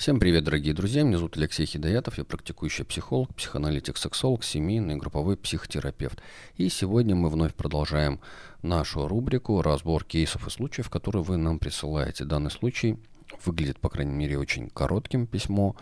[0.00, 1.02] Всем привет, дорогие друзья.
[1.02, 2.16] Меня зовут Алексей Хидоятов.
[2.16, 6.22] Я практикующий психолог, психоаналитик, сексолог, семейный групповой психотерапевт.
[6.56, 8.18] И сегодня мы вновь продолжаем
[8.62, 12.24] нашу рубрику «Разбор кейсов и случаев», которые вы нам присылаете.
[12.24, 12.96] Данный случай
[13.44, 15.76] выглядит, по крайней мере, очень коротким письмо.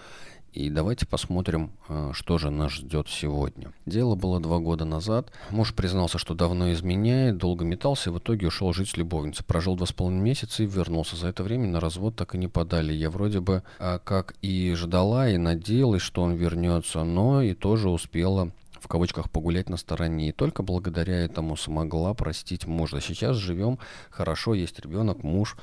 [0.58, 3.70] И давайте посмотрим, э, что же нас ждет сегодня.
[3.86, 5.30] Дело было два года назад.
[5.50, 9.44] Муж признался, что давно изменяет, долго метался и в итоге ушел жить с любовницей.
[9.44, 11.14] Прожил два с половиной месяца и вернулся.
[11.14, 12.92] За это время на развод так и не подали.
[12.92, 17.88] Я вроде бы а, как и ждала, и надеялась, что он вернется, но и тоже
[17.88, 18.50] успела
[18.80, 20.30] в кавычках погулять на стороне.
[20.30, 23.00] И только благодаря этому смогла простить мужа.
[23.00, 23.78] Сейчас живем
[24.10, 25.56] хорошо, есть ребенок, муж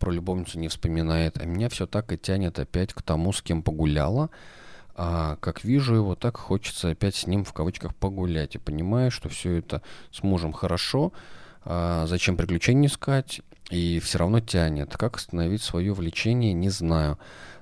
[0.00, 3.62] про любовницу не вспоминает, а меня все так и тянет опять к тому, с кем
[3.62, 4.30] погуляла.
[4.96, 8.56] А как вижу его, так хочется опять с ним в кавычках погулять.
[8.56, 11.12] И понимаю, что все это с мужем хорошо,
[11.64, 14.96] а зачем приключений искать, и все равно тянет.
[14.96, 17.18] Как остановить свое влечение, не знаю.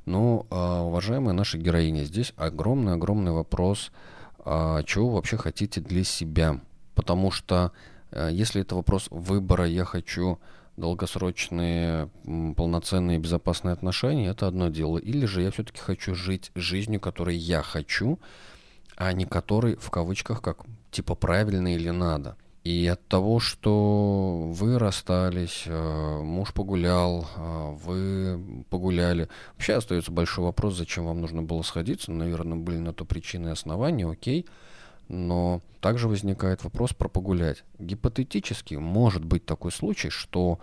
[0.07, 3.93] Но, а, уважаемая наша героиня, здесь огромный-огромный вопрос,
[4.39, 6.61] а, чего вы вообще хотите для себя.
[6.95, 7.73] Потому что
[8.11, 10.39] а, если это вопрос выбора, я хочу
[10.79, 12.09] долгосрочные,
[12.57, 14.99] полноценные, безопасные отношения, это одно дело.
[14.99, 18.19] Или же я все-таки хочу жить жизнью, которой я хочу,
[18.97, 22.37] а не которой, в кавычках, как типа правильно или надо.
[22.65, 30.45] И от того, что вы расстались, э, муж погулял, э, вы погуляли, вообще остается большой
[30.45, 32.13] вопрос, зачем вам нужно было сходиться.
[32.13, 34.47] Наверное, были на то причины и основания, окей.
[35.09, 37.65] Но также возникает вопрос про погулять.
[37.79, 40.61] Гипотетически может быть такой случай, что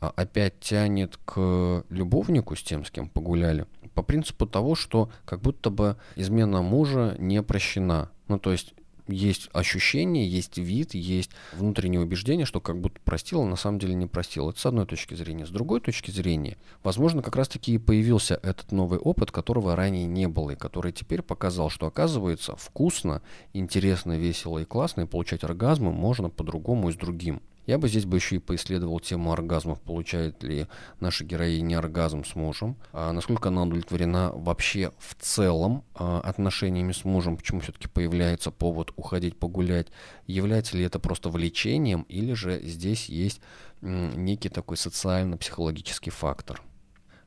[0.00, 5.40] а, опять тянет к любовнику с тем, с кем погуляли, по принципу того, что как
[5.40, 8.10] будто бы измена мужа не прощена.
[8.28, 8.74] Ну, то есть
[9.12, 13.94] есть ощущение, есть вид, есть внутреннее убеждение, что как будто простил, а на самом деле
[13.94, 14.50] не простил.
[14.50, 15.46] Это с одной точки зрения.
[15.46, 20.28] С другой точки зрения, возможно, как раз-таки и появился этот новый опыт, которого ранее не
[20.28, 23.22] было, и который теперь показал, что оказывается вкусно,
[23.52, 27.42] интересно, весело и классно, и получать оргазмы можно по-другому и с другим.
[27.66, 30.66] Я бы здесь бы еще и поисследовал тему оргазмов, получает ли
[30.98, 37.04] наша героиня оргазм с мужем, а насколько она удовлетворена вообще в целом а, отношениями с
[37.04, 39.88] мужем, почему все-таки появляется повод уходить погулять,
[40.26, 43.40] является ли это просто влечением, или же здесь есть
[43.80, 46.60] м, некий такой социально-психологический фактор.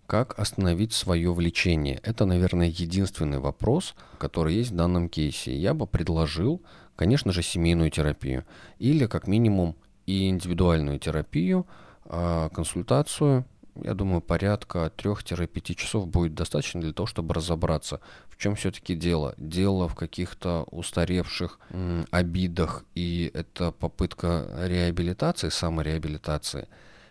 [0.05, 1.99] Как остановить свое влечение?
[2.03, 5.55] Это, наверное, единственный вопрос, который есть в данном кейсе.
[5.55, 6.61] Я бы предложил,
[6.95, 8.45] конечно же, семейную терапию
[8.77, 11.65] или как минимум и индивидуальную терапию,
[12.05, 13.45] а консультацию,
[13.83, 17.99] я думаю, порядка 3-5 часов будет достаточно для того, чтобы разобраться,
[18.29, 19.33] в чем все-таки дело.
[19.37, 26.67] Дело в каких-то устаревших м, обидах, и это попытка реабилитации, самореабилитации.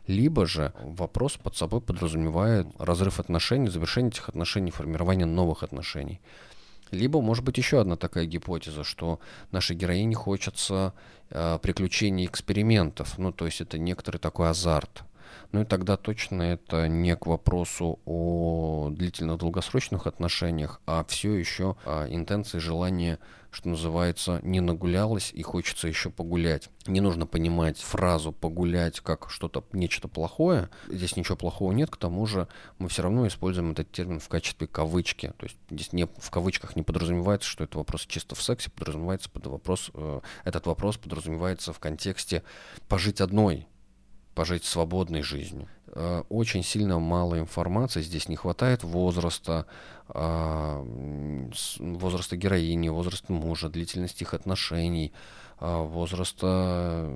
[0.06, 6.20] Либо же вопрос под собой подразумевает разрыв отношений, завершение этих отношений, формирование новых отношений.
[6.94, 10.94] Либо, может быть, еще одна такая гипотеза, что нашей героине хочется
[11.30, 13.18] э, приключений экспериментов.
[13.18, 15.04] Ну, то есть это некоторый такой азарт.
[15.52, 21.76] Ну и тогда точно это не к вопросу о длительных долгосрочных отношениях, а все еще
[21.84, 23.18] а, интенции, желание,
[23.50, 26.70] что называется, не нагулялось и хочется еще погулять.
[26.86, 30.70] Не нужно понимать фразу «погулять» как что-то, нечто плохое.
[30.88, 32.48] Здесь ничего плохого нет, к тому же
[32.78, 35.32] мы все равно используем этот термин в качестве кавычки.
[35.38, 39.30] То есть здесь не, в кавычках не подразумевается, что это вопрос чисто в сексе, подразумевается
[39.30, 42.42] под вопрос, э, этот вопрос подразумевается в контексте
[42.88, 43.68] пожить одной,
[44.34, 45.68] пожить свободной жизнью.
[45.88, 49.66] Э, очень сильно мало информации, здесь не хватает возраста,
[50.08, 50.84] а,
[51.78, 55.12] возраста героини, возраста мужа, длительности их отношений,
[55.60, 57.10] возраста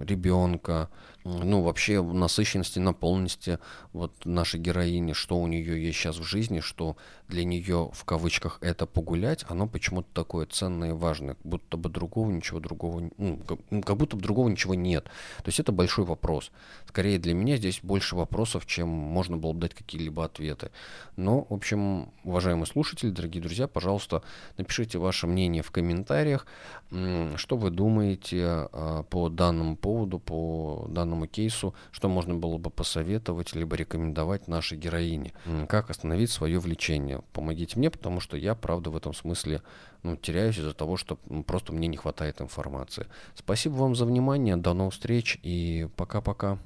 [0.00, 0.88] ребенка,
[1.24, 3.58] ну, вообще насыщенности, наполненности
[3.92, 6.96] вот нашей героини, что у нее есть сейчас в жизни, что
[7.28, 12.30] для нее, в кавычках, это погулять, оно почему-то такое ценное и важное, будто бы другого
[12.30, 13.40] ничего другого, ну,
[13.82, 15.04] как будто бы другого ничего нет.
[15.38, 16.50] То есть это большой вопрос.
[16.88, 20.70] Скорее для меня здесь больше вопросов, чем можно было бы дать какие-либо ответы.
[21.16, 24.22] Но, в общем, уважаемые слушатели, дорогие друзья, пожалуйста,
[24.58, 26.46] напишите ваше мнение в комментариях,
[26.88, 33.54] что вы думаете а, по данному поводу, по данному кейсу, что можно было бы посоветовать,
[33.54, 35.32] либо рекомендовать нашей героине.
[35.68, 37.22] Как остановить свое влечение.
[37.32, 39.62] Помогите мне, потому что я, правда, в этом смысле
[40.02, 43.06] ну, теряюсь из-за того, что просто мне не хватает информации.
[43.34, 46.58] Спасибо вам за внимание, до новых встреч и пока-пока.